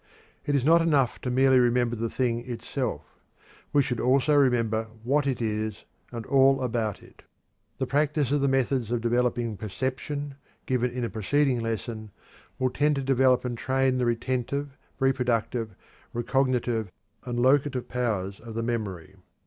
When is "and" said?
6.11-6.25, 13.45-13.55, 17.23-17.39